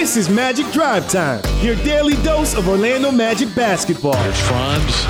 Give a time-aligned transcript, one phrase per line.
[0.00, 4.16] This is Magic Drive Time, your daily dose of Orlando Magic basketball.
[4.16, 5.04] Here's Franz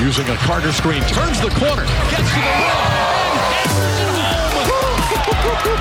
[0.00, 2.88] using a Carter screen, turns the corner, gets to the rim,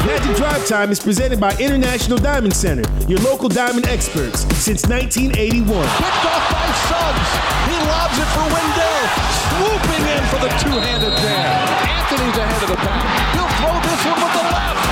[0.03, 5.63] Magic Drive Time is presented by International Diamond Center, your local diamond experts since 1981.
[5.63, 5.79] Picked
[6.27, 7.31] off by Suggs.
[7.71, 9.07] He lobs it for Wendell,
[9.55, 11.63] swooping in for the two-handed jam.
[11.95, 13.07] Anthony's ahead of the pack.
[13.39, 14.82] He'll throw this one with the left.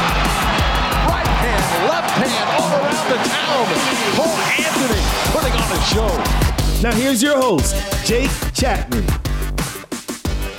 [2.92, 3.68] Around the town.
[4.16, 5.02] Cole Anthony
[5.32, 6.82] putting on a show.
[6.82, 9.06] Now here's your host, Jake Chapman.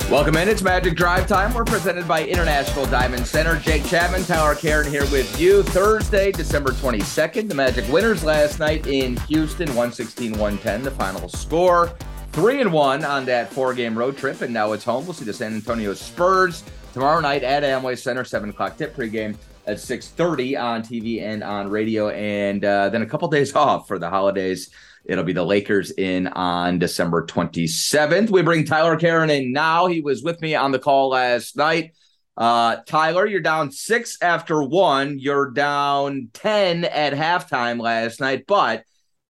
[0.09, 0.47] Welcome in.
[0.47, 1.53] It's Magic Drive Time.
[1.53, 3.57] We're presented by International Diamond Center.
[3.57, 5.63] Jake Chapman, Tyler Karen here with you.
[5.63, 7.47] Thursday, December 22nd.
[7.47, 11.93] The Magic winners last night in Houston, 116 110, the final score.
[12.31, 15.05] Three and one on that four game road trip, and now it's home.
[15.05, 16.63] We'll see the San Antonio Spurs
[16.93, 21.69] tomorrow night at Amway Center, 7 o'clock tip pregame at 6.30 on TV and on
[21.69, 24.69] radio, and uh, then a couple days off for the holidays.
[25.05, 28.29] It'll be the Lakers in on December 27th.
[28.29, 29.87] We bring Tyler Karen in now.
[29.87, 31.91] He was with me on the call last night.
[32.37, 35.19] Uh, Tyler, you're down six after one.
[35.19, 38.83] You're down 10 at halftime last night, but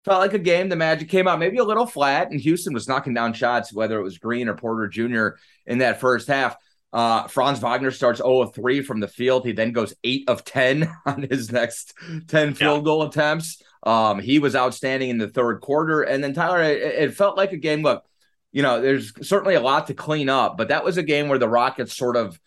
[0.06, 0.70] felt like a game.
[0.70, 4.00] The Magic came out maybe a little flat, and Houston was knocking down shots, whether
[4.00, 5.40] it was Green or Porter Jr.
[5.66, 6.56] in that first half.
[6.94, 9.46] Uh, Franz Wagner starts 0 of 3 from the field.
[9.46, 11.94] He then goes 8 of 10 on his next
[12.28, 12.84] 10 field yeah.
[12.84, 13.62] goal attempts.
[13.82, 16.04] Um, he was outstanding in the third quarter.
[16.04, 17.82] And then Tyler, it, it, felt like a game.
[17.82, 18.06] Look,
[18.52, 21.40] you know, there's certainly a lot to clean up, but that was a game where
[21.40, 22.40] the Rockets sort of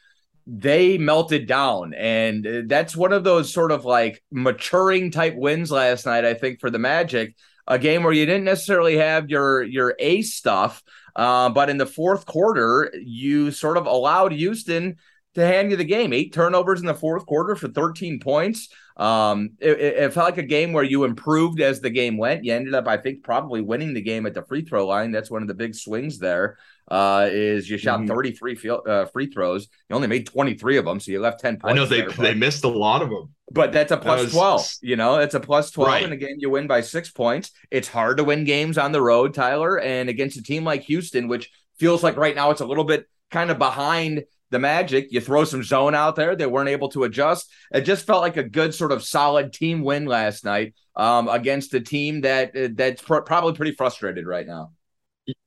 [0.47, 1.92] they melted down.
[1.92, 6.61] And that's one of those sort of like maturing type wins last night, I think,
[6.61, 7.34] for the Magic.
[7.67, 10.84] A game where you didn't necessarily have your your ace stuff,
[11.17, 14.97] uh, but in the fourth quarter, you sort of allowed Houston
[15.37, 16.12] to hand you the game.
[16.12, 18.69] Eight turnovers in the fourth quarter for 13 points.
[18.97, 22.45] Um, it, it, felt like a game where you improved as the game went.
[22.45, 25.12] You ended up, I think, probably winning the game at the free throw line.
[25.12, 26.57] That's one of the big swings there.
[26.91, 28.09] Uh, is you shot mm-hmm.
[28.09, 29.69] 33 field, uh, free throws.
[29.91, 31.73] You only made 23 of them, so you left 10 points.
[31.73, 33.35] I know they there, they missed a lot of them.
[33.51, 34.33] But that's a plus was...
[34.33, 34.69] 12.
[34.80, 36.02] You know, it's a plus 12 right.
[36.02, 37.51] in a game you win by six points.
[37.70, 41.29] It's hard to win games on the road, Tyler, and against a team like Houston,
[41.29, 45.08] which feels like right now it's a little bit kind of behind the Magic.
[45.11, 46.36] You throw some zone out there.
[46.36, 47.51] They weren't able to adjust.
[47.73, 51.74] It just felt like a good sort of solid team win last night um, against
[51.74, 54.73] a team that uh, that's pr- probably pretty frustrated right now.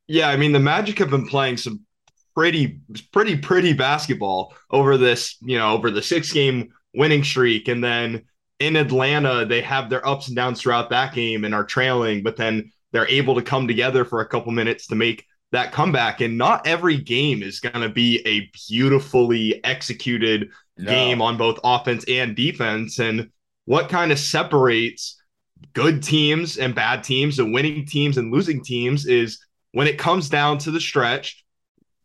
[0.07, 1.81] Yeah, I mean the Magic have been playing some
[2.35, 2.79] pretty
[3.11, 8.23] pretty pretty basketball over this, you know, over the six game winning streak and then
[8.59, 12.35] in Atlanta they have their ups and downs throughout that game and are trailing, but
[12.35, 16.21] then they're able to come together for a couple minutes to make that comeback.
[16.21, 20.91] And not every game is going to be a beautifully executed no.
[20.91, 22.99] game on both offense and defense.
[22.99, 23.29] And
[23.65, 25.21] what kind of separates
[25.73, 29.39] good teams and bad teams and winning teams and losing teams is
[29.71, 31.43] when it comes down to the stretch,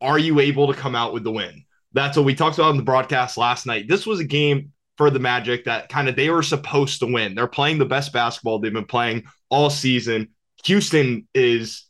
[0.00, 1.64] are you able to come out with the win?
[1.92, 3.88] That's what we talked about in the broadcast last night.
[3.88, 7.34] This was a game for the Magic that kind of they were supposed to win.
[7.34, 10.28] They're playing the best basketball they've been playing all season.
[10.64, 11.84] Houston is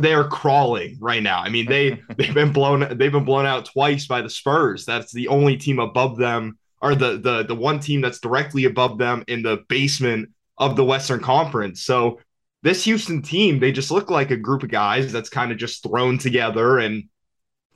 [0.00, 1.40] they are crawling right now.
[1.40, 4.84] I mean, they they've been blown they've been blown out twice by the Spurs.
[4.84, 8.98] That's the only team above them, or the the the one team that's directly above
[8.98, 11.82] them in the basement of the Western Conference.
[11.82, 12.20] So
[12.62, 15.82] this Houston team, they just look like a group of guys that's kind of just
[15.82, 17.04] thrown together, and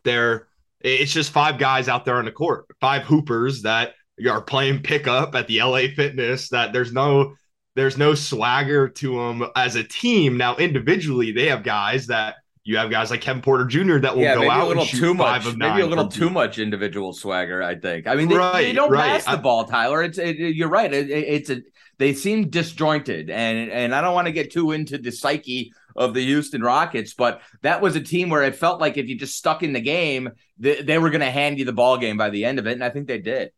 [0.04, 0.48] they're
[0.80, 3.94] it's just five guys out there on the court, five hoopers that
[4.28, 6.48] are playing pickup at the LA Fitness.
[6.48, 7.36] That there's no
[7.80, 10.36] there's no swagger to them as a team.
[10.36, 13.98] Now, individually, they have guys that you have guys like Kevin Porter Jr.
[13.98, 15.86] that will yeah, go out a little and shoot too five much, of maybe a
[15.86, 17.62] little too much individual swagger.
[17.62, 18.06] I think.
[18.06, 19.22] I mean, they, right, they don't right.
[19.22, 20.02] pass the ball, Tyler.
[20.02, 20.92] It's it, you're right.
[20.92, 21.62] It, it's a
[21.98, 26.14] they seem disjointed, and and I don't want to get too into the psyche of
[26.14, 29.36] the Houston Rockets, but that was a team where it felt like if you just
[29.36, 32.30] stuck in the game, they, they were going to hand you the ball game by
[32.30, 33.50] the end of it, and I think they did.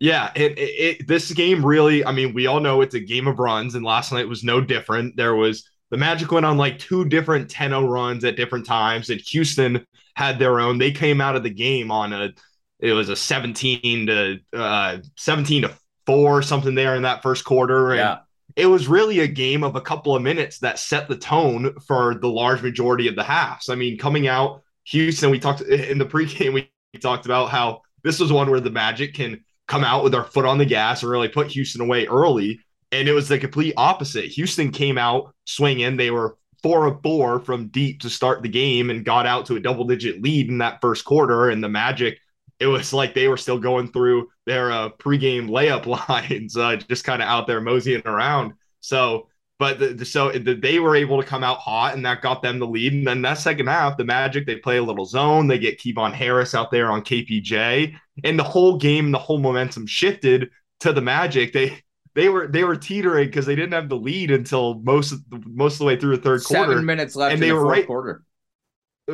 [0.00, 3.26] Yeah, it, it, it, this game really, I mean, we all know it's a game
[3.26, 5.16] of runs, and last night was no different.
[5.16, 9.10] There was the Magic went on like two different 10 0 runs at different times,
[9.10, 10.78] and Houston had their own.
[10.78, 12.30] They came out of the game on a,
[12.78, 15.74] it was a 17 to uh, 17 to
[16.06, 17.90] four, something there in that first quarter.
[17.90, 18.18] And yeah.
[18.56, 22.14] it was really a game of a couple of minutes that set the tone for
[22.14, 23.68] the large majority of the halves.
[23.68, 26.70] I mean, coming out, Houston, we talked in the pregame, we
[27.00, 30.46] talked about how this was one where the Magic can come out with our foot
[30.46, 32.60] on the gas and really put Houston away early.
[32.90, 34.24] And it was the complete opposite.
[34.32, 35.96] Houston came out swinging.
[35.96, 39.56] They were four of four from deep to start the game and got out to
[39.56, 41.50] a double digit lead in that first quarter.
[41.50, 42.18] And the Magic,
[42.58, 47.04] it was like they were still going through their uh, pregame layup lines, uh, just
[47.04, 48.54] kind of out there moseying around.
[48.80, 49.28] So,
[49.58, 52.42] but the, the, so the, they were able to come out hot, and that got
[52.42, 52.92] them the lead.
[52.92, 55.46] And then that second half, the Magic they play a little zone.
[55.46, 57.94] They get Kevon Harris out there on KPJ,
[58.24, 60.50] and the whole game, the whole momentum shifted
[60.80, 61.52] to the Magic.
[61.52, 61.82] They
[62.14, 65.42] they were they were teetering because they didn't have the lead until most of the,
[65.46, 66.72] most of the way through the third Seven quarter.
[66.72, 68.24] Seven minutes left, and they the were right quarter.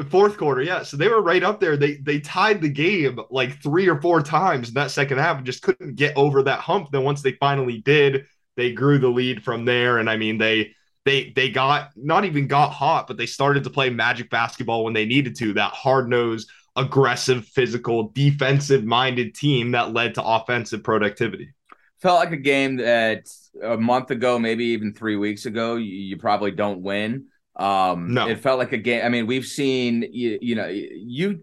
[0.09, 0.83] Fourth quarter, yeah.
[0.83, 1.77] So they were right up there.
[1.77, 5.47] They they tied the game like three or four times in that second half and
[5.47, 6.89] just couldn't get over that hump.
[6.91, 9.99] Then once they finally did, they grew the lead from there.
[9.99, 10.73] And I mean, they
[11.05, 14.95] they they got not even got hot, but they started to play magic basketball when
[14.95, 15.53] they needed to.
[15.53, 21.53] That hard nosed, aggressive, physical, defensive minded team that led to offensive productivity.
[22.01, 23.29] Felt like a game that
[23.63, 27.27] a month ago, maybe even three weeks ago, you, you probably don't win.
[27.57, 29.05] Um, no, it felt like a game.
[29.05, 31.41] I mean, we've seen you, you know you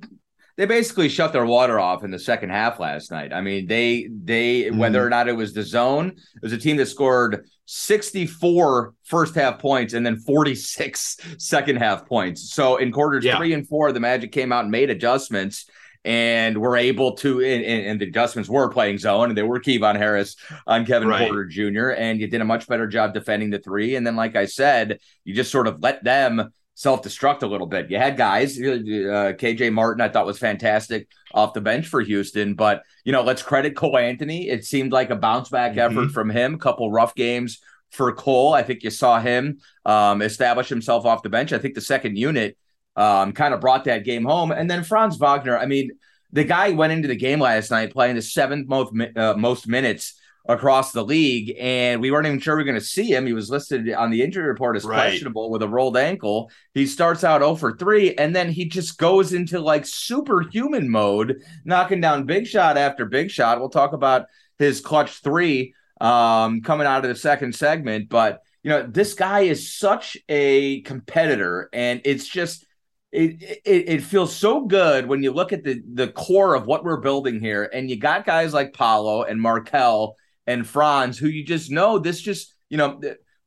[0.61, 3.33] they basically shut their water off in the second half last night.
[3.33, 4.77] I mean, they they mm.
[4.77, 9.33] whether or not it was the zone, it was a team that scored 64 first
[9.33, 12.53] half points and then 46 second half points.
[12.53, 13.37] So in quarters yeah.
[13.37, 15.67] three and four, the Magic came out and made adjustments
[16.05, 19.97] and were able to and, and, the adjustments were playing zone and they were Kevon
[19.97, 20.35] Harris
[20.67, 21.27] on Kevin right.
[21.27, 21.89] Porter Jr.
[21.89, 24.99] and you did a much better job defending the three and then like I said
[25.23, 27.91] you just sort of let them self-destruct a little bit.
[27.91, 32.55] You had guys uh, KJ Martin I thought was fantastic off the bench for Houston
[32.55, 34.49] but you know let's credit Cole Anthony.
[34.49, 35.97] It seemed like a bounce back mm-hmm.
[35.97, 36.57] effort from him.
[36.57, 37.59] Couple rough games
[37.91, 38.53] for Cole.
[38.53, 41.53] I think you saw him um, establish himself off the bench.
[41.53, 42.57] I think the second unit
[42.95, 44.51] um, kind of brought that game home.
[44.51, 45.91] And then Franz Wagner, I mean,
[46.31, 50.19] the guy went into the game last night playing the seventh most uh, most minutes
[50.47, 53.25] across the league, and we weren't even sure we are going to see him.
[53.25, 54.95] He was listed on the injury report as right.
[54.95, 56.51] questionable with a rolled ankle.
[56.73, 61.41] He starts out 0 for 3, and then he just goes into like superhuman mode,
[61.63, 63.59] knocking down big shot after big shot.
[63.59, 64.25] We'll talk about
[64.57, 69.41] his clutch three um, coming out of the second segment, but you know, this guy
[69.41, 72.65] is such a competitor, and it's just
[73.11, 76.83] it, it it feels so good when you look at the the core of what
[76.83, 80.15] we're building here, and you got guys like Paolo and Markelle
[80.47, 82.99] and Franz who you just know this just you know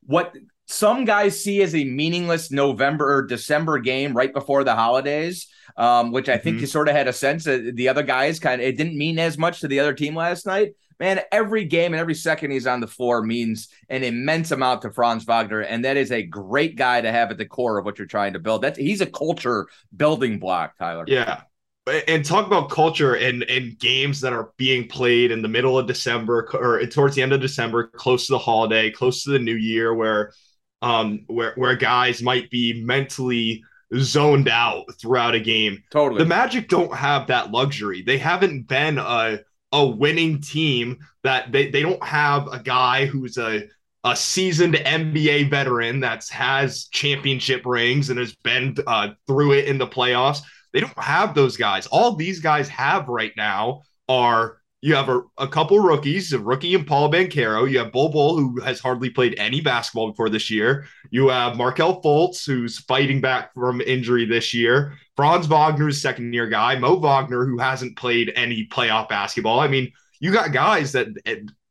[0.07, 0.35] what
[0.67, 6.11] some guys see as a meaningless November or December game right before the holidays, um,
[6.11, 6.63] which I think mm-hmm.
[6.63, 9.19] you sort of had a sense that the other guys kind of it didn't mean
[9.19, 12.67] as much to the other team last night man, every game and every second he's
[12.67, 16.77] on the floor means an immense amount to Franz Wagner, and that is a great
[16.77, 18.63] guy to have at the core of what you're trying to build.
[18.63, 21.05] That's he's a culture building block, Tyler.
[21.07, 21.43] Yeah.
[21.87, 25.87] And talk about culture and, and games that are being played in the middle of
[25.87, 29.55] December or towards the end of December, close to the holiday, close to the new
[29.55, 30.33] year, where
[30.81, 33.63] um where where guys might be mentally
[33.97, 35.83] zoned out throughout a game.
[35.91, 36.19] Totally.
[36.19, 38.03] The Magic don't have that luxury.
[38.03, 39.41] They haven't been a
[39.73, 43.65] a winning team that they, they don't have a guy who's a
[44.05, 49.79] a seasoned NBA veteran that has championship rings and has been uh, through it in
[49.79, 50.43] the playoffs.
[50.75, 51.87] They don't have those guys.
[51.87, 56.75] All these guys have right now are you have a, a couple rookies, a rookie
[56.75, 57.71] and Paolo Banchero.
[57.71, 60.87] You have Bol Bol, who has hardly played any basketball before this year.
[61.11, 64.99] You have Markelle Fultz, who's fighting back from injury this year.
[65.17, 66.77] Franz Wagner's second year guy.
[66.77, 69.61] Mo Wagner, who hasn't played any playoff basketball.
[69.61, 71.07] I mean, you got guys that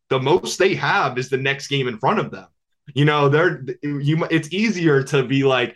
[0.09, 2.47] the most they have is the next game in front of them.
[2.95, 4.25] You know, they're you.
[4.31, 5.75] It's easier to be like,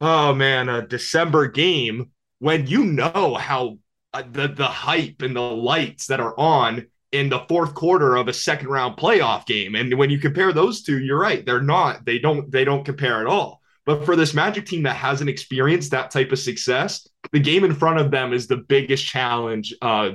[0.00, 2.10] oh man, a December game
[2.42, 3.78] when you know how
[4.12, 8.26] uh, the the hype and the lights that are on in the fourth quarter of
[8.26, 9.76] a second round playoff game.
[9.76, 11.46] And when you compare those two, you're right.
[11.46, 13.60] They're not, they don't, they don't compare at all.
[13.86, 17.74] But for this Magic team that hasn't experienced that type of success, the game in
[17.74, 20.12] front of them is the biggest challenge, uh,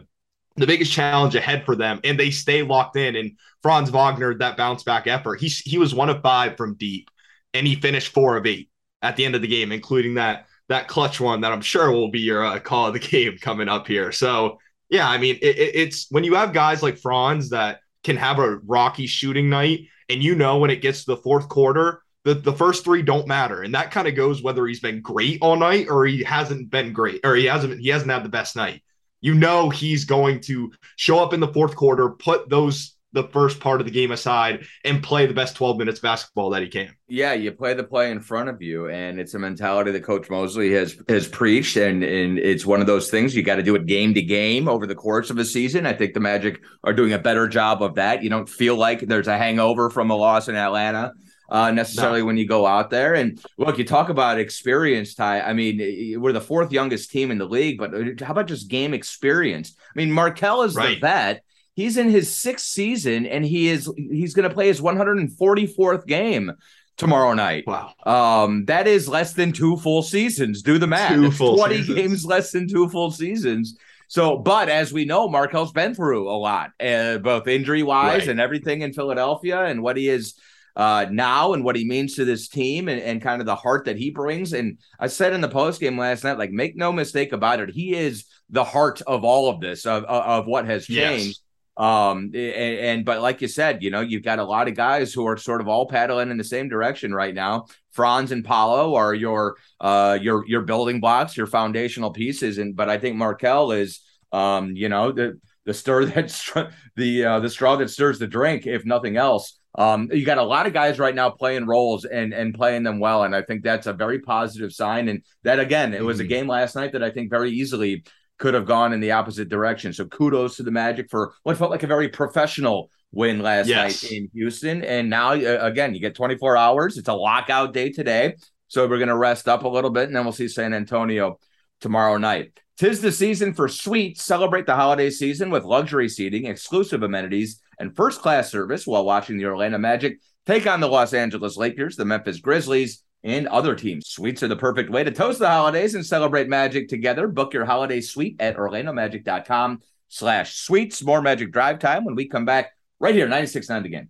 [0.55, 2.01] the biggest challenge ahead for them.
[2.03, 3.15] And they stay locked in.
[3.15, 7.09] And Franz Wagner, that bounce back effort, he, he was one of five from deep
[7.53, 8.69] and he finished four of eight
[9.01, 12.11] at the end of the game, including that that clutch one that I'm sure will
[12.11, 14.11] be your uh, call of the game coming up here.
[14.11, 14.59] So
[14.89, 18.57] yeah, I mean it, it's when you have guys like Franz that can have a
[18.57, 22.53] rocky shooting night, and you know when it gets to the fourth quarter, the, the
[22.53, 25.87] first three don't matter, and that kind of goes whether he's been great all night
[25.89, 28.83] or he hasn't been great or he hasn't he hasn't had the best night.
[29.21, 33.59] You know he's going to show up in the fourth quarter, put those the first
[33.59, 36.95] part of the game aside and play the best 12 minutes basketball that he can.
[37.07, 40.29] Yeah, you play the play in front of you and it's a mentality that coach
[40.29, 43.75] Mosley has has preached and and it's one of those things you got to do
[43.75, 45.85] it game to game over the course of a season.
[45.85, 48.23] I think the Magic are doing a better job of that.
[48.23, 51.13] You don't feel like there's a hangover from a loss in Atlanta.
[51.49, 52.25] Uh, necessarily no.
[52.25, 53.13] when you go out there.
[53.13, 55.39] And look, you talk about experience, Ty.
[55.39, 58.67] I mean, we're the fourth youngest team in the league, but uh, how about just
[58.67, 59.73] game experience?
[59.79, 60.95] I mean, Markelle is right.
[60.95, 61.43] the vet,
[61.77, 66.51] He's in his sixth season, and he is he's going to play his 144th game
[66.97, 67.65] tomorrow night.
[67.67, 67.93] Wow.
[68.03, 70.63] Um, that is less than two full seasons.
[70.63, 71.13] Do the math.
[71.13, 71.95] Two full 20 seasons.
[71.95, 73.77] games less than two full seasons.
[74.07, 78.29] So, but as we know, Markelle's been through a lot, uh, both injury wise Right.
[78.29, 80.33] and everything in Philadelphia and what he is
[80.77, 83.85] uh, now and what he means to this team and, and kind of the heart
[83.85, 84.53] that he brings.
[84.53, 87.69] And I said in the post game last night, like, make no mistake about it,
[87.69, 91.39] he is the heart of all of this, of, of, of what has Yes.
[91.77, 95.13] Um, and, and but like you said, you know, you've got a lot of guys
[95.13, 97.67] who are sort of all paddling in the same direction right now.
[97.91, 102.89] Franz and Paolo are your uh your your building blocks, your foundational pieces, and but
[102.89, 107.75] I think Markelle is um, you know, the the stir that the uh, the straw
[107.77, 109.59] that stirs the drink, if nothing else.
[109.77, 112.99] Um, you got a lot of guys right now playing roles and and playing them
[112.99, 115.07] well, and I think that's a very positive sign.
[115.07, 116.29] And that again, it was a Mhm.
[116.29, 118.03] game last night that I think very easily
[118.37, 119.93] could have gone in the opposite direction.
[119.93, 124.03] So kudos to the Magic for what felt like a very professional win last Yes.
[124.03, 124.83] night in Houston.
[124.83, 126.97] And now uh, again, you get 24 hours.
[126.97, 128.35] It's a lockout day today,
[128.67, 131.39] so we're gonna rest up a little bit, and then we'll see San Antonio
[131.81, 132.59] tomorrow night.
[132.77, 134.23] Tis the season for suites.
[134.23, 139.37] Celebrate the holiday season with luxury seating, exclusive amenities, and first class service while watching
[139.37, 144.07] the Orlando Magic take on the Los Angeles Lakers, the Memphis Grizzlies, and other teams.
[144.07, 147.27] Suites are the perfect way to toast the holidays and celebrate magic together.
[147.27, 151.03] Book your holiday suite at orlandomagic.com slash suites.
[151.03, 154.09] More magic drive time when we come back right here, 96.9 The Game.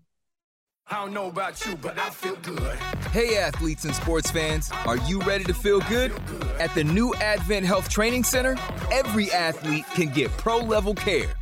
[0.89, 2.77] I don't know about you, but I feel good.
[3.11, 6.13] Hey, athletes and sports fans, are you ready to feel good?
[6.59, 8.55] At the new Advent Health Training Center,
[8.89, 11.33] every athlete can get pro level care.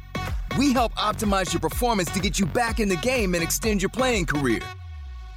[0.57, 3.89] We help optimize your performance to get you back in the game and extend your
[3.89, 4.62] playing career.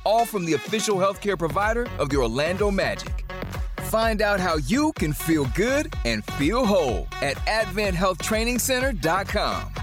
[0.09, 3.27] All from the official healthcare provider of the Orlando Magic.
[3.91, 9.75] Find out how you can feel good and feel whole at AdventHealthTrainingCenter.com.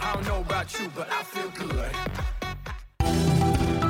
[0.00, 1.92] I don't know about you, but I feel good.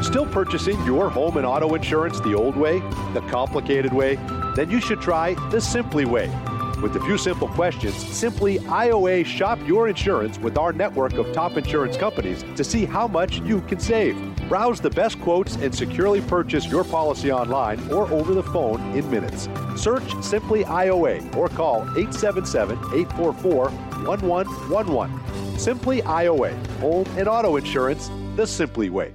[0.05, 2.81] Still purchasing your home and auto insurance the old way,
[3.15, 4.17] the complicated way?
[4.55, 6.31] Then you should try the Simply way.
[6.85, 11.57] With a few simple questions, simply IOA shop your insurance with our network of top
[11.57, 14.19] insurance companies to see how much you can save.
[14.51, 19.11] Browse the best quotes and securely purchase your policy online or over the phone in
[19.11, 19.49] minutes.
[19.77, 25.59] Search Simply IOA or call 877 844 1111.
[25.59, 29.15] Simply IOA, home and auto insurance the Simply way.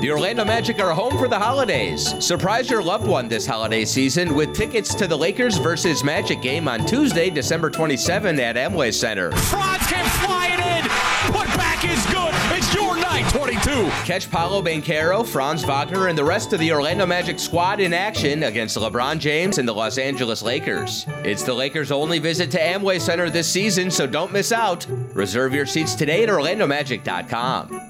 [0.00, 2.14] The Orlando Magic are home for the holidays.
[2.24, 6.68] Surprise your loved one this holiday season with tickets to the Lakers versus Magic game
[6.68, 9.30] on Tuesday, December 27 at Amway Center.
[9.32, 11.34] Franz can fly it in.
[11.34, 12.32] Put back is good.
[12.56, 13.28] It's your night.
[13.28, 13.90] 22.
[14.06, 18.44] Catch Paolo Banchero, Franz Wagner, and the rest of the Orlando Magic squad in action
[18.44, 21.04] against LeBron James and the Los Angeles Lakers.
[21.24, 24.86] It's the Lakers' only visit to Amway Center this season, so don't miss out.
[25.12, 27.89] Reserve your seats today at OrlandoMagic.com.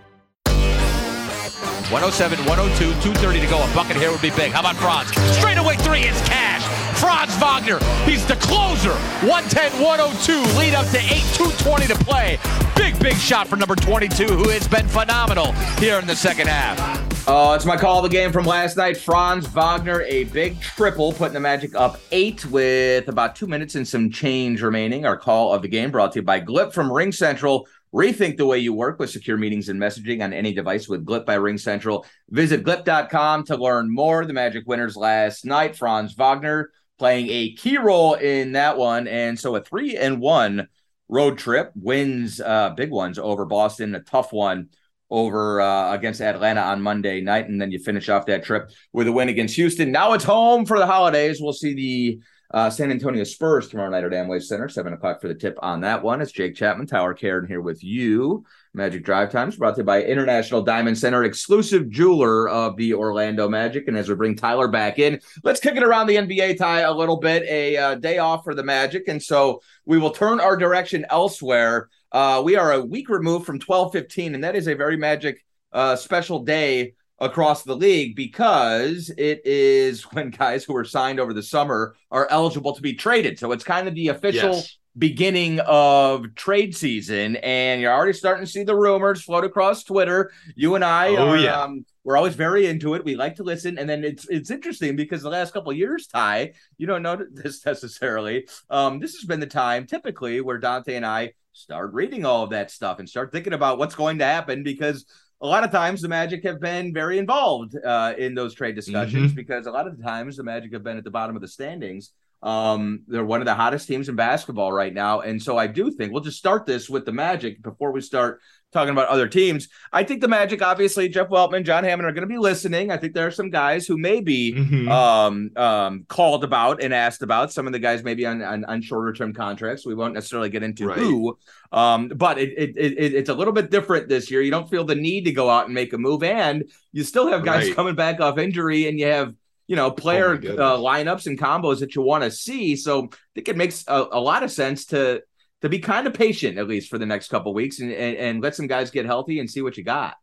[1.91, 3.61] 107, 102, 230 to go.
[3.61, 4.53] A bucket here would be big.
[4.53, 5.11] How about Franz?
[5.35, 6.63] Straight away three is cash.
[6.97, 8.93] Franz Wagner, he's the closer.
[9.27, 12.39] 110, 102, lead up to 8, 220 to play.
[12.77, 16.79] Big, big shot for number 22, who has been phenomenal here in the second half.
[17.27, 18.97] Oh, it's my call of the game from last night.
[18.97, 23.87] Franz Wagner, a big triple, putting the Magic up eight with about two minutes and
[23.87, 25.05] some change remaining.
[25.05, 27.67] Our call of the game brought to you by Glip from Ring Central.
[27.93, 31.25] Rethink the way you work with secure meetings and messaging on any device with Glip
[31.25, 32.05] by Ring Central.
[32.29, 34.25] Visit glip.com to learn more.
[34.25, 39.07] The Magic winners last night, Franz Wagner playing a key role in that one.
[39.07, 40.67] And so a three and one
[41.09, 44.69] road trip wins uh, big ones over Boston, a tough one
[45.09, 47.49] over uh, against Atlanta on Monday night.
[47.49, 49.91] And then you finish off that trip with a win against Houston.
[49.91, 51.41] Now it's home for the holidays.
[51.41, 52.19] We'll see the
[52.53, 55.81] uh, San Antonio Spurs tomorrow night at Amway Center, seven o'clock for the tip on
[55.81, 56.21] that one.
[56.21, 58.45] It's Jake Chapman, Tyler Karen here with you.
[58.73, 63.47] Magic Drive Times brought to you by International Diamond Center, exclusive jeweler of the Orlando
[63.47, 63.87] Magic.
[63.87, 66.93] And as we bring Tyler back in, let's kick it around the NBA Ty a
[66.93, 67.43] little bit.
[67.43, 71.89] A uh, day off for the Magic, and so we will turn our direction elsewhere.
[72.11, 75.43] Uh, we are a week removed from twelve fifteen, and that is a very Magic
[75.71, 81.33] uh, special day across the league because it is when guys who were signed over
[81.33, 83.39] the summer are eligible to be traded.
[83.39, 84.77] So it's kind of the official yes.
[84.97, 90.31] beginning of trade season, and you're already starting to see the rumors float across Twitter.
[90.55, 91.37] You and I oh, are.
[91.37, 91.61] Yeah.
[91.61, 93.05] Um, we're always very into it.
[93.05, 96.53] We like to listen, and then it's it's interesting because the last couple years, Ty,
[96.79, 98.47] you don't know this necessarily.
[98.71, 102.49] Um, this has been the time typically where Dante and I start reading all of
[102.49, 105.05] that stuff and start thinking about what's going to happen because
[105.41, 109.31] a lot of times the Magic have been very involved uh, in those trade discussions
[109.31, 109.35] mm-hmm.
[109.35, 111.47] because a lot of the times the Magic have been at the bottom of the
[111.47, 112.11] standings.
[112.43, 115.21] Um, they're one of the hottest teams in basketball right now.
[115.21, 118.41] And so I do think we'll just start this with the Magic before we start
[118.71, 119.67] talking about other teams.
[119.91, 122.89] I think the Magic, obviously, Jeff Weltman, John Hammond are going to be listening.
[122.89, 124.89] I think there are some guys who may be mm-hmm.
[124.89, 127.51] um, um, called about and asked about.
[127.51, 129.85] Some of the guys maybe on, on, on shorter term contracts.
[129.85, 130.97] We won't necessarily get into right.
[130.97, 131.37] who,
[131.71, 134.41] um, but it, it, it, it's a little bit different this year.
[134.41, 137.27] You don't feel the need to go out and make a move, and you still
[137.27, 137.75] have guys right.
[137.75, 139.35] coming back off injury, and you have
[139.71, 142.75] you know player oh uh, lineups and combos that you want to see.
[142.75, 145.23] So I think it makes a, a lot of sense to
[145.61, 148.43] to be kind of patient at least for the next couple weeks and, and, and
[148.43, 150.15] let some guys get healthy and see what you got.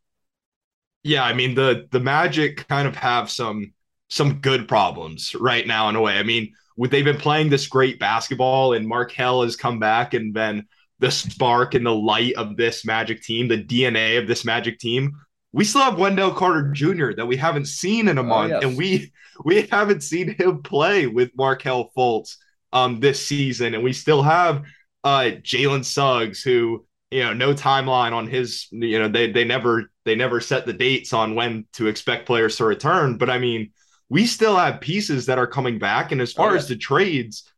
[1.03, 3.73] Yeah, I mean the the Magic kind of have some
[4.11, 6.19] some good problems right now in a way.
[6.19, 10.67] I mean, they've been playing this great basketball and Markelle has come back and been
[10.99, 15.17] the spark and the light of this Magic team, the DNA of this Magic team.
[15.53, 17.13] We still have Wendell Carter Jr.
[17.17, 18.65] that we haven't seen in a oh, month, oh, yes.
[18.65, 19.13] and we
[19.45, 22.37] we haven't seen him play with Markelle Fultz
[22.73, 24.63] um this season, and we still have
[25.05, 29.91] uh, Jalen Suggs, who you know no timeline on his you know they they never
[30.05, 33.71] they never set the dates on when to expect players to return but i mean
[34.11, 36.59] we still have pieces that are coming back and as far oh, yeah.
[36.59, 37.51] as the trades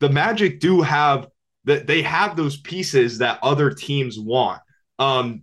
[0.00, 1.28] the magic do have
[1.64, 4.60] that they have those pieces that other teams want
[4.98, 5.42] um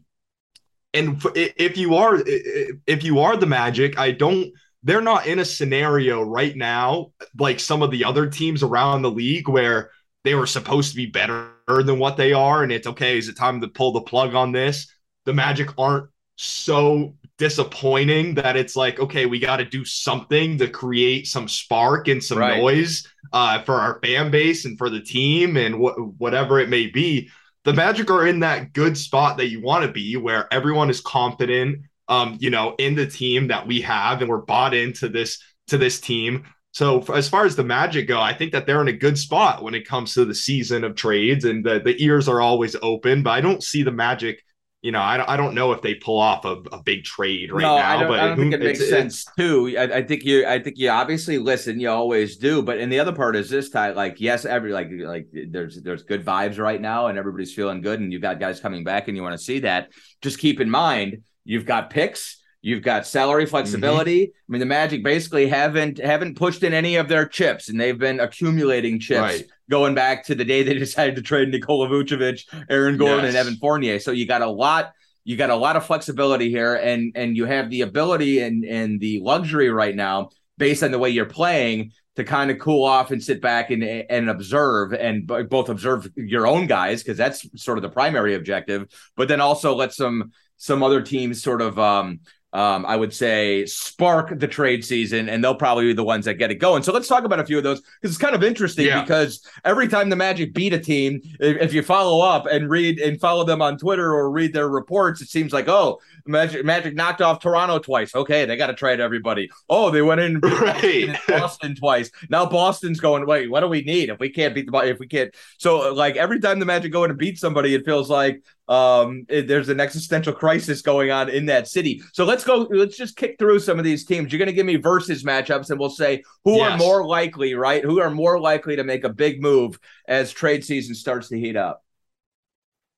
[0.95, 4.51] and if you are if you are the magic i don't
[4.83, 9.11] they're not in a scenario right now like some of the other teams around the
[9.11, 9.91] league where
[10.25, 13.17] they were supposed to be better than what they are, and it's okay.
[13.17, 14.91] Is it time to pull the plug on this?
[15.25, 20.67] The Magic aren't so disappointing that it's like, okay, we got to do something to
[20.67, 22.57] create some spark and some right.
[22.57, 26.87] noise uh, for our fan base and for the team and wh- whatever it may
[26.87, 27.29] be.
[27.65, 31.01] The Magic are in that good spot that you want to be, where everyone is
[31.01, 35.41] confident, um, you know, in the team that we have, and we're bought into this
[35.67, 36.45] to this team.
[36.73, 39.63] So as far as the Magic go, I think that they're in a good spot
[39.63, 43.23] when it comes to the season of trades, and the, the ears are always open.
[43.23, 44.43] But I don't see the Magic.
[44.85, 47.51] You know, I don't, I don't know if they pull off a, a big trade
[47.51, 47.97] right no, now.
[47.97, 49.75] I but I don't think it makes sense too.
[49.75, 51.79] I, I, think you, I think you obviously listen.
[51.79, 52.61] You always do.
[52.61, 53.95] But and the other part is this type.
[53.95, 57.99] Like yes, every like like there's there's good vibes right now, and everybody's feeling good,
[57.99, 59.89] and you've got guys coming back, and you want to see that.
[60.21, 64.27] Just keep in mind you've got picks, you've got salary flexibility.
[64.27, 64.31] Mm-hmm.
[64.31, 67.97] I mean, the Magic basically haven't haven't pushed in any of their chips, and they've
[67.97, 69.45] been accumulating chips right.
[69.69, 73.29] Going back to the day they decided to trade Nikola Vucevic, Aaron Gordon, yes.
[73.29, 73.99] and Evan Fournier.
[73.99, 74.93] So you got a lot
[75.25, 78.99] you got a lot of flexibility here and and you have the ability and and
[78.99, 83.11] the luxury right now based on the way you're playing to kind of cool off
[83.11, 87.77] and sit back and and observe and both observe your own guys because that's sort
[87.77, 92.19] of the primary objective but then also let some some other teams sort of um
[92.55, 96.35] um, I would say spark the trade season, and they'll probably be the ones that
[96.35, 96.83] get it going.
[96.83, 99.01] So let's talk about a few of those because it's kind of interesting yeah.
[99.01, 102.99] because every time the Magic beat a team, if, if, you follow up and read
[102.99, 106.95] and follow them on Twitter or read their reports, it seems like oh, Magic Magic
[106.95, 108.15] knocked off Toronto twice.
[108.15, 109.49] Okay, they got to trade everybody.
[109.69, 111.17] Oh, they went in, right.
[111.27, 112.09] Boston twice.
[112.29, 113.25] Now Boston's going.
[113.25, 115.33] Wait, what do we need if we can't beat the if we can't?
[115.57, 119.25] So like every time the Magic go in and beat somebody, it feels like um
[119.29, 123.15] it, there's an existential crisis going on in that city so let's go let's just
[123.15, 125.87] kick through some of these teams you're going to give me versus matchups and we'll
[125.87, 126.71] say who yes.
[126.71, 130.65] are more likely right who are more likely to make a big move as trade
[130.65, 131.84] season starts to heat up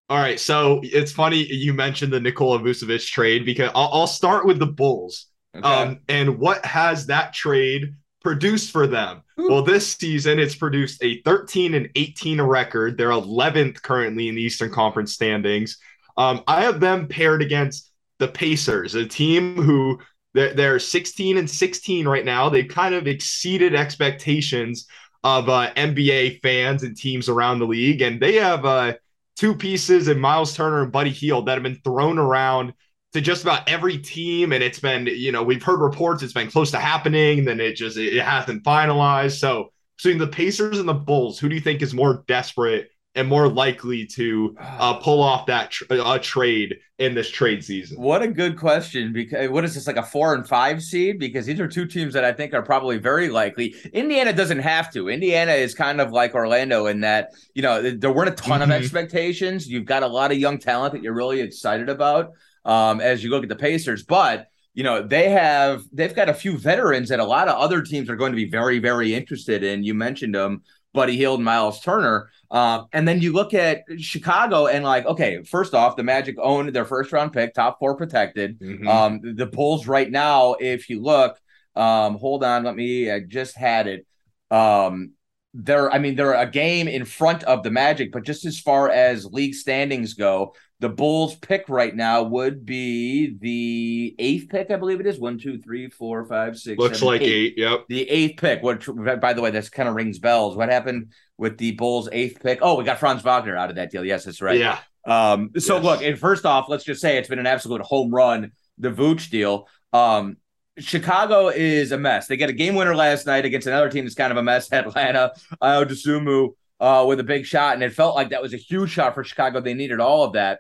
[0.10, 4.46] all right so it's funny you mentioned the Nikola Vucevic trade because I'll, I'll start
[4.46, 5.68] with the Bulls okay.
[5.68, 7.94] um and what has that trade
[8.28, 9.22] produced for them.
[9.38, 12.98] Well, this season it's produced a 13 and 18 record.
[12.98, 15.78] They're 11th currently in the Eastern Conference standings.
[16.18, 17.90] Um, I have them paired against
[18.20, 20.00] the Pacers, a team who
[20.34, 22.50] they're, they're 16 and 16 right now.
[22.50, 24.88] They've kind of exceeded expectations
[25.24, 28.96] of uh, NBA fans and teams around the league, and they have uh,
[29.38, 32.74] two pieces in Miles Turner and Buddy Hield that have been thrown around
[33.14, 34.52] to just about every team.
[34.52, 37.60] And it's been you know we've heard reports it's been close to happening and then
[37.60, 39.40] it just it hasn't finalized.
[39.40, 43.28] So between the pacers and the bulls who do you think is more desperate and
[43.28, 48.00] more likely to uh, pull off that tr- uh, trade in this trade season.
[48.00, 51.20] What a good question because what is this like a four and five seed?
[51.20, 53.76] Because these are two teams that i think are probably very likely.
[53.92, 55.10] Indiana doesn't have to.
[55.10, 58.72] Indiana is kind of like orlando in that you know there weren't a ton mm-hmm.
[58.72, 59.68] of expectations.
[59.68, 62.34] You've got a lot of young talent that you're really excited about
[62.66, 64.04] um, as you look at the Pacers.
[64.04, 67.82] But you know they have they've got a few veterans that a lot of other
[67.82, 69.84] teams are going to be very very interested in.
[69.84, 70.62] You mentioned them,
[70.94, 75.74] Buddy Hield, Miles Turner, uh, and then you look at Chicago and like okay, first
[75.74, 78.60] off, the Magic owned their first round pick, top four protected.
[78.60, 78.88] Mm-hmm.
[78.88, 81.38] Um, the Bulls right now, if you look,
[81.76, 83.12] um, hold on, let me.
[83.12, 84.08] I just had it.
[84.50, 85.12] Um,
[85.60, 88.90] they're I mean they're a game in front of the Magic, but just as far
[88.90, 94.76] as league standings go, the Bulls pick right now would be the eighth pick, I
[94.76, 95.20] believe it is.
[95.20, 96.78] One, two, three, four, five, six.
[96.78, 97.34] Looks seven, like eight.
[97.34, 97.54] eight.
[97.58, 97.86] Yep.
[97.90, 98.62] The eighth pick.
[98.62, 98.86] What?
[99.20, 100.56] By the way, this kind of rings bells.
[100.56, 102.60] What happened with the Bulls' eighth pick?
[102.62, 104.06] Oh, we got Franz Wagner out of that deal.
[104.06, 104.60] Yes, that's right.
[104.60, 104.80] Yeah.
[105.06, 105.52] Um.
[105.58, 105.84] So yes.
[105.84, 108.52] look, and first off, let's just say it's been an absolute home run.
[108.78, 109.68] The Vooch deal.
[109.92, 110.38] Um.
[110.80, 112.28] Chicago is a mess.
[112.28, 114.70] They get a game winner last night against another team that's kind of a mess,
[114.72, 115.34] Atlanta.
[115.62, 118.92] Ayo Dosunmu uh, with a big shot, and it felt like that was a huge
[118.92, 119.60] shot for Chicago.
[119.60, 120.60] They needed all of that.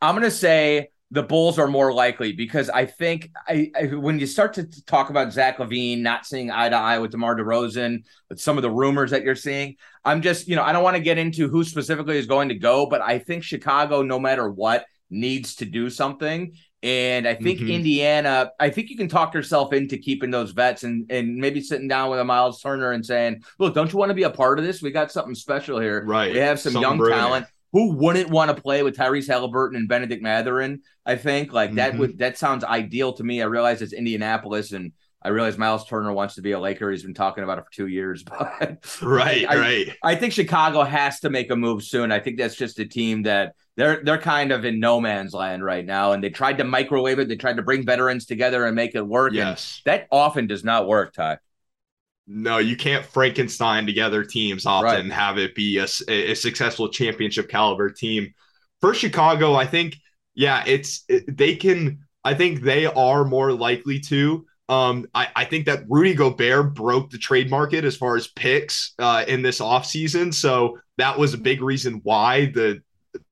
[0.00, 4.18] I'm going to say the Bulls are more likely because I think I, I, when
[4.18, 8.04] you start to talk about Zach LaVine not seeing eye to eye with DeMar DeRozan,
[8.28, 10.96] with some of the rumors that you're seeing, I'm just, you know, I don't want
[10.96, 14.50] to get into who specifically is going to go, but I think Chicago, no matter
[14.50, 16.54] what, needs to do something.
[16.84, 17.70] And I think mm-hmm.
[17.70, 21.88] Indiana, I think you can talk yourself into keeping those vets and, and maybe sitting
[21.88, 24.58] down with a Miles Turner and saying, look, don't you want to be a part
[24.58, 24.82] of this?
[24.82, 26.04] We got something special here.
[26.04, 26.34] Right.
[26.34, 27.20] We have some Something young brilliant.
[27.20, 30.82] talent who wouldn't want to play with Tyrese Haliburton and Bennedict Mathurin?
[31.04, 31.76] I think like mm-hmm.
[31.76, 33.42] that would that sounds ideal to me.
[33.42, 36.90] I realize it's Indianapolis and I realize Miles Turner wants to be a Laker.
[36.90, 39.96] He's been talking about it for two years, but right, I, right.
[40.02, 42.12] I think Chicago has to make a move soon.
[42.12, 45.64] I think that's just a team that they're they're kind of in no man's land
[45.64, 47.28] right now, and they tried to microwave it.
[47.28, 49.32] They tried to bring veterans together and make it work.
[49.32, 51.38] Yes, that often does not work, Ty.
[52.26, 55.00] No, you can't Frankenstein together teams often right.
[55.00, 58.32] and have it be a, a successful championship caliber team.
[58.80, 59.96] For Chicago, I think,
[60.34, 62.00] yeah, it's it, they can.
[62.22, 64.46] I think they are more likely to.
[64.70, 68.94] Um, I, I think that Rudy Gobert broke the trade market as far as picks
[68.98, 70.32] uh, in this offseason.
[70.32, 72.80] So that was a big reason why the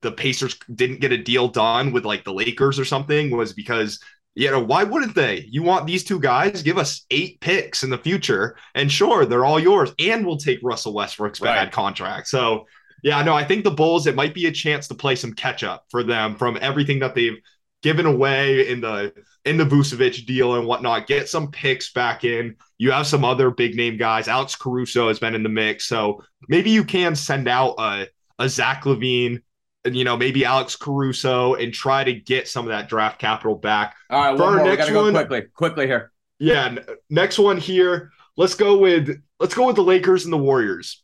[0.03, 3.99] the Pacers didn't get a deal done with like the Lakers or something was because
[4.35, 5.45] you know, why wouldn't they?
[5.49, 6.63] You want these two guys?
[6.63, 10.59] Give us eight picks in the future, and sure, they're all yours, and we'll take
[10.63, 11.53] Russell Westbrook's right.
[11.53, 12.27] bad contract.
[12.27, 12.65] So,
[13.03, 14.07] yeah, no, I think the Bulls.
[14.07, 17.13] It might be a chance to play some catch up for them from everything that
[17.13, 17.37] they've
[17.83, 19.13] given away in the
[19.45, 21.05] in the Vucevic deal and whatnot.
[21.05, 22.55] Get some picks back in.
[22.79, 24.27] You have some other big name guys.
[24.27, 28.07] Alex Caruso has been in the mix, so maybe you can send out a
[28.39, 29.41] a Zach LaVine
[29.85, 33.95] you know, maybe Alex Caruso and try to get some of that draft capital back.
[34.09, 34.63] All right, For one more.
[34.63, 36.11] We next gotta go one- quickly, quickly here.
[36.39, 36.75] Yeah,
[37.09, 38.11] next one here.
[38.37, 41.03] Let's go with let's go with the Lakers and the Warriors.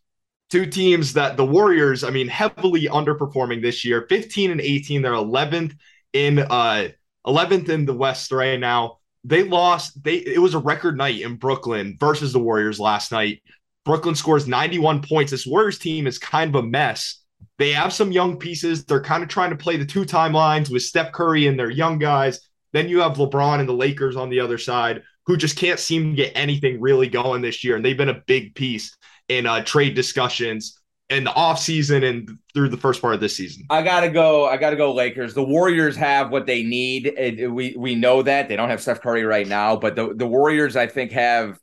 [0.49, 4.05] Two teams that the Warriors, I mean, heavily underperforming this year.
[4.09, 5.75] 15 and 18, they're 11th
[6.13, 6.87] in uh
[7.27, 8.97] 11th in the West right now.
[9.23, 10.01] They lost.
[10.03, 13.41] They it was a record night in Brooklyn versus the Warriors last night.
[13.85, 15.31] Brooklyn scores 91 points.
[15.31, 17.21] This Warriors team is kind of a mess.
[17.57, 18.85] They have some young pieces.
[18.85, 21.99] They're kind of trying to play the two timelines with Steph Curry and their young
[21.99, 22.39] guys.
[22.71, 26.11] Then you have LeBron and the Lakers on the other side who just can't seem
[26.11, 27.75] to get anything really going this year.
[27.75, 28.95] And they've been a big piece
[29.27, 33.63] in uh, trade discussions in the offseason and through the first part of this season.
[33.69, 34.47] I gotta go.
[34.47, 34.93] I gotta go.
[34.93, 35.33] Lakers.
[35.33, 37.07] The Warriors have what they need.
[37.07, 40.13] It- it- we we know that they don't have Steph Curry right now, but the
[40.13, 41.59] the Warriors, I think, have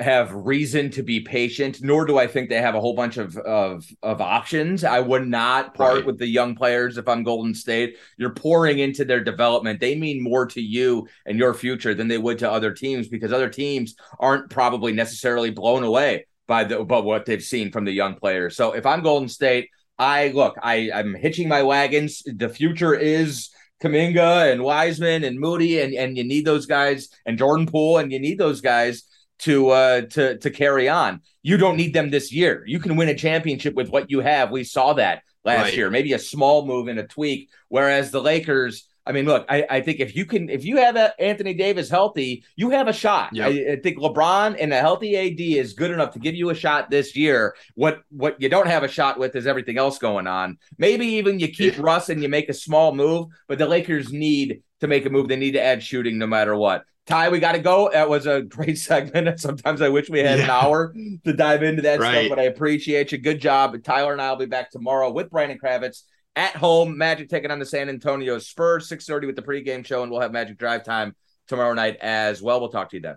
[0.00, 1.82] have reason to be patient.
[1.82, 4.82] Nor do I think they have a whole bunch of of of options.
[4.82, 6.06] I would not part Right.
[6.06, 7.98] with the young players if I'm Golden State.
[8.16, 9.78] You're pouring into their development.
[9.80, 13.32] They mean more to you and your future than they would to other teams because
[13.32, 17.92] other teams aren't probably necessarily blown away by the by what they've seen from the
[17.92, 18.56] young players.
[18.56, 19.68] So if I'm Golden State.
[20.02, 22.22] I look, I, I'm hitching my wagons.
[22.24, 23.50] The future is
[23.82, 28.10] Kuminga and Wiseman and Moody, and, and you need those guys and Jordan Poole, and
[28.10, 29.02] you need those guys
[29.40, 31.20] to uh to to carry on.
[31.42, 32.62] You don't need them this year.
[32.66, 34.50] You can win a championship with what you have.
[34.50, 35.76] We saw that last Right.
[35.76, 35.90] year.
[35.90, 37.48] Maybe a small move and a tweak.
[37.68, 40.96] Whereas the Lakers, I mean, look, I, I think if you can, if you have
[41.18, 43.30] Anthony Davis healthy, you have a shot.
[43.32, 43.46] Yep.
[43.46, 46.54] I, I think LeBron and a healthy AD is good enough to give you a
[46.54, 47.56] shot this year.
[47.74, 50.58] What what you don't have a shot with is everything else going on.
[50.76, 54.62] Maybe even you keep Russ and you make a small move, but the Lakers need
[54.80, 55.28] to make a move.
[55.28, 56.84] They need to add shooting no matter what.
[57.06, 57.90] Ty, we got to go.
[57.92, 59.40] That was a great segment.
[59.40, 62.26] Sometimes I wish we had an hour to dive into that Right.
[62.26, 63.18] stuff, but I appreciate you.
[63.18, 63.82] Good job.
[63.82, 66.02] Tyler and I will be back tomorrow with Brandon Kravitz
[66.36, 66.96] at home.
[66.96, 70.30] Magic taking on the San Antonio Spurs, 6.30 with the pregame show, and we'll have
[70.32, 71.16] Magic Drive Time
[71.48, 72.60] tomorrow night as well.
[72.60, 73.16] We'll talk to you then.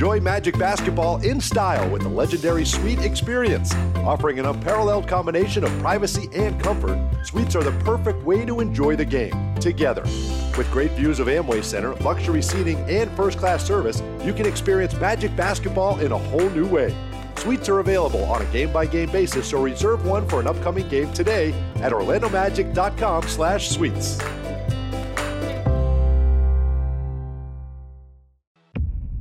[0.00, 3.74] Enjoy Magic Basketball in style with the legendary Suite Experience.
[3.96, 8.96] Offering an unparalleled combination of privacy and comfort, suites are the perfect way to enjoy
[8.96, 10.00] the game together.
[10.56, 14.94] With great views of Amway Center, luxury seating, and first class service, you can experience
[14.94, 16.96] Magic Basketball in a whole new way.
[17.36, 20.88] Suites are available on a game by game basis, so reserve one for an upcoming
[20.88, 24.18] game today at orlandomagic.com slash suites.